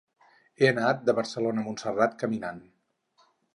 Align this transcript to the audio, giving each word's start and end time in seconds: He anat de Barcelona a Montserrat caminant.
He 0.61 0.69
anat 0.69 1.03
de 1.09 1.15
Barcelona 1.19 1.63
a 1.65 1.67
Montserrat 1.69 2.17
caminant. 2.25 2.61